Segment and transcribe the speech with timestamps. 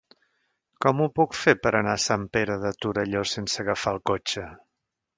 [0.85, 4.53] Com ho puc fer per anar a Sant Pere de Torelló sense agafar el cotxe?